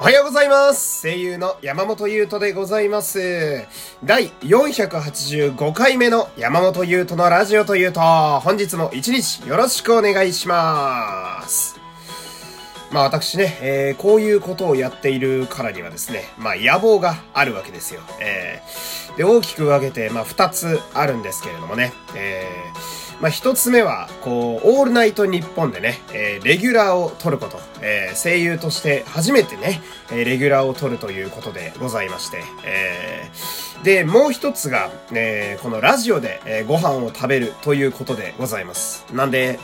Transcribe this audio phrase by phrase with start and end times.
[0.00, 3.66] おはようございます声優の山本優斗でございます
[4.02, 8.00] 第485回目の山本優斗のラジオというと、
[8.40, 11.78] 本日も一日よろしくお願いします。
[12.90, 18.00] まあ私ね、えー、こういうことをやっているからにはですね、まあ野望があるわけですよ。
[18.22, 39.04] えー、で、大きく分けて、まあ二つあるんですけれどもね、えーまあ、一つ目は、こう、オールナイト日本でね、えー、レギュラーを取ること、えー、声優として初めてね、えー、レギュラーを取るということでございまして、えー、で、もう一つが、えー、このラジオで、えー、ご飯を食べるということでございます。
[39.12, 39.58] なんで、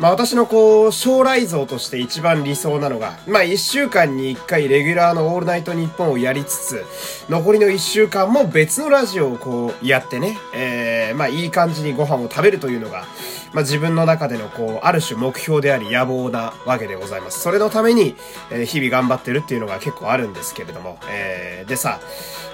[0.00, 6.84] まあ私のこう、将来像として一番理想なのが、まあ一週間に一回レギュラーのオールナイトニッポンをやりつつ、
[7.28, 13.04] 残りの一週間も別のラジオをこうやってね、えー、まあいい感じにご飯を食べるというのが、
[13.52, 17.40] まあ自分の中でのこう、ある種目標であり野望なわけでございます。
[17.40, 18.16] それのために、
[18.50, 22.00] えー、日々頑張ってるっていうのが結構あるんですけれども、えー、でさ、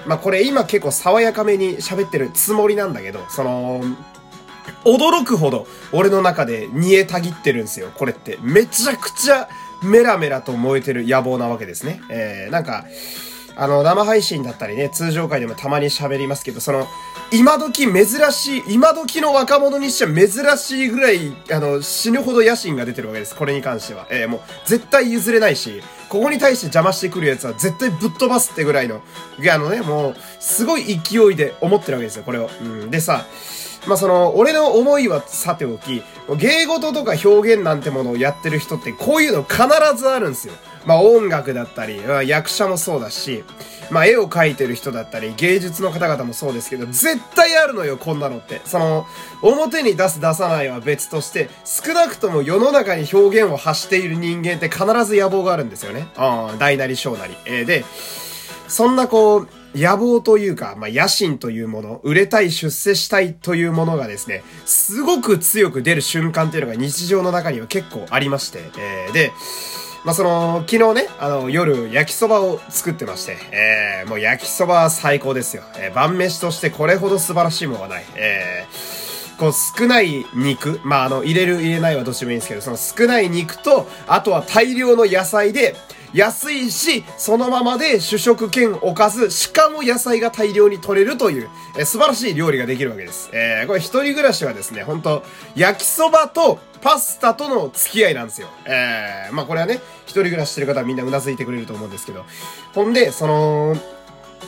[0.05, 3.81] まあこれ今結構爽やかめに喋ってるつもりなんだけど、その、
[4.83, 7.89] 驚くほど俺の中で煮えたぎってるんですよ。
[7.95, 8.37] これって。
[8.41, 9.49] めちゃくちゃ
[9.83, 12.01] メラメラと燃えてる野望なわけですね。
[12.09, 12.85] えー、なんか、
[13.57, 16.87] あの、生配信だったりね、通常回でもたまに喋りますけど、その、
[17.31, 23.35] 今時珍しい、今時の若者にしちゃ珍しいぐらい、あの、死ぬほど野心が出てるわけです。
[23.35, 24.05] これに関しては。
[24.11, 29.01] えー、もう、絶対譲れないし、ここに対して邪魔してくるやつは絶対ぶっ飛ばすってぐらいの、
[29.51, 32.49] あのね、もう、すごい勢いで思ってるわけですよ、これを。
[32.61, 32.91] うん。
[32.91, 33.25] でさ、
[33.87, 36.03] まあその、俺の思いはさておき、
[36.37, 39.63] 芸事とか表現なんてものをやってる人ってこういうの必
[39.97, 40.53] ずあるんですよ。
[40.87, 43.43] まあ音楽だったり、役者もそうだし、
[43.91, 48.61] まあ絵を描いてる人だったり、芸術の方々もそうですけど、絶対あるのよ、こんなのって。
[48.63, 49.05] その、
[49.41, 56.07] 表に出す出さないは別として、少なくとも世の中に表現を発している人間って必ず野望があるんですよね。
[56.15, 57.35] ああ、大なり小なり。
[57.45, 57.83] えー、で、
[58.69, 69.31] そんなこう、野望というか、まあ、野心というもの、売れたい、出世したいというものがですね、すごく強く出る瞬間っていうのが日常の中には結構ありまして、えー、で、
[70.07, 75.63] まあ、その、昨日ね、あの、夜、焼きそばを作ってまして、えー、もう焼きそばは最高ですよ。
[75.75, 78.05] えー、晩飯としてこれほど素晴らしいものはない。
[78.15, 85.75] えー、こう少ない肉、まあ、あの、入れる入れないはどっちもいいんですけど、その少ない肉と、あとは大量の野菜で、
[86.13, 93.29] 安いし、そのままで主食兼おかず、しかも野菜が大量に取れるという、えー、素晴らしい料理ができるわけです。
[93.33, 95.23] えー、これ一人暮らしはですね、本当
[95.55, 98.47] 焼きそばとパスタとの付き合いなんですよ。
[98.65, 102.25] えー、まあこれはね、一人暮らししてる方はみんなうなずいてくれると思うんですけど。
[102.73, 103.75] ほんで、その、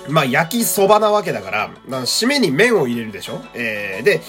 [0.07, 3.41] まあ、焼きそばなわけだから、まあ、締めに麺を入れるでしょ？
[3.53, 4.21] えー、で、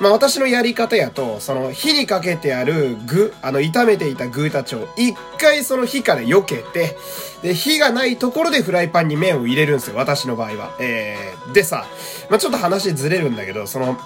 [0.00, 6.96] まあ、私のやり方やと、その、火にかけてある具、あの、炒めていた具たちを、一回その火から避けて、
[7.42, 10.76] で、火がないところでフライパンに麺を入れるんですよ、私の場合は。
[10.80, 11.86] えー、でさ、
[12.28, 13.98] まあ、ちょっと話ずれるんだけど、その、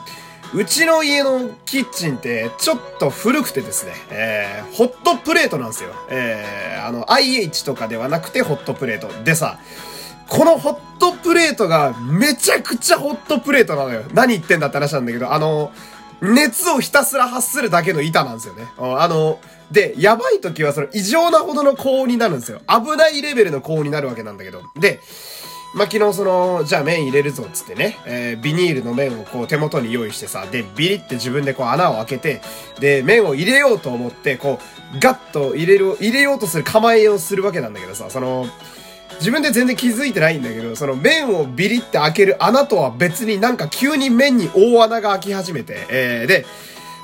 [0.55, 5.91] うちの家のキッチンってちょっと古くてですね、えー、ホットプレートなんですよ。
[6.09, 9.09] えー、あの、IH とかではなくてホットプレート。
[9.25, 9.59] でさ、
[10.29, 14.03] このホットプレートがめちゃくちゃホットプレートなのよ。
[14.13, 15.73] 何言ってんだって話なんだけど、あの、
[16.21, 18.67] 熱をひたすら発するだけの板なんですよね。
[18.79, 19.39] あの、
[19.71, 22.61] で、やばい時はその異常なほどの高温になるんですよ。
[22.69, 24.63] 危ないレベルの高温になるわけなんだけど。
[24.77, 25.01] で、
[25.75, 32.41] まあ、昨日その、じゃあ麺入れるぞっつってね、えー、ビニールの麺をこう手元に用意してさ、で、ビリって自分でこう穴を開けて、
[32.81, 34.59] で、麺を入れようと思って、こ
[34.95, 38.47] う、ガッと入れる、入れようとする構えをするわけなんだけどさ、その、
[39.19, 46.47] 自分で全然気づいてないんだけど、その麺をビリって開ける穴とは別になんか急に麺に大穴が開き始めて、えー、で、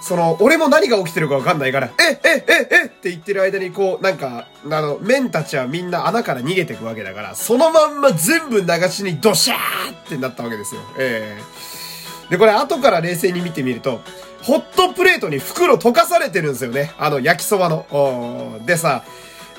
[0.03, 10.81] その、俺も何が起きてるかわかんないから、え、え、え、えって言ってる間にこう、なんか、あの、麺たちはみんな穴から逃げてくわけだから、そのまんま全部流しにドシャーってなったわけですよ。
[10.99, 14.01] ええー、で、これ後から冷静に見てみると、
[14.43, 16.93] ホットプレートに袋溶かされてるんですよね。
[16.99, 18.61] あの、焼きそばの。
[18.67, 19.05] でさ、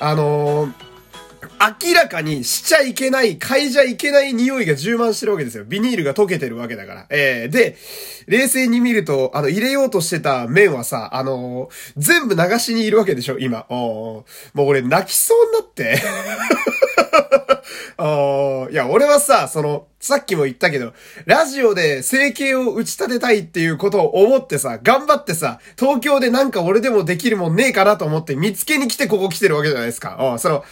[0.01, 0.82] あのー
[1.81, 5.65] 明らかにしちゃいけない、嗅いじゃいけない匂いが充満してるわけですよ。
[5.65, 7.05] ビニールが溶けてるわけだから。
[7.09, 7.77] えー、で、
[8.27, 13.65] 冷静に見ると、あの、入れようとしてた麺はさ、あのー、全部流しにいるわけでしょ、今。
[13.69, 16.01] おもう俺泣きそうになって。
[17.97, 20.93] あいや、俺はさ、その、さっきも言ったけど、
[21.25, 30.17] ラジオで生計を打ち立てたいっていうことを思ってさ、頑張ってさ、東京でなんか俺でもできるもんねえかなと思って見つけに来てここ来てるわけじゃないですか。
[30.33, 30.65] あその、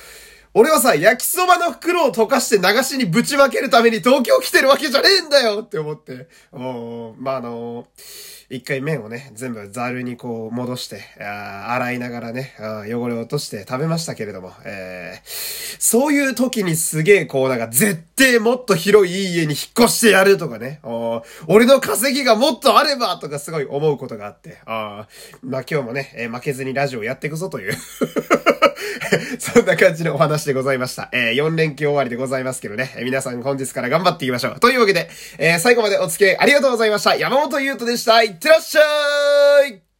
[0.53, 6.27] 俺はさ、焼きそばの袋を溶かして流しにぶちまけるために東京来てるわけじゃねえんだよって思って。
[6.51, 20.81] おまあ、あのー一回麺をね、全部ザルにこう戻して、あ洗いながらね、汚れを落として食べましたけれども、えー、そういう時にすげえこうなんか絶対もっと広い家に引っ越してやるとかね、
[21.47, 25.07] 俺の稼ぎがもっとあればとかすごい思うことがあって、あ
[25.41, 27.73] まあ今日もね、えー、負けずにラジオやっていくぞという。
[29.39, 31.09] そんな感じのお話でございました。
[31.11, 34.59] えー、4連休終わりでございますけどね、えー、皆さん本日から頑張っていきましょう。
[34.59, 37.15] というわけで、えー、最後までお付き合いありがとうございました。
[37.15, 38.21] 山本優斗でした。
[38.23, 38.81] いってらっしゃ
[39.67, 39.90] い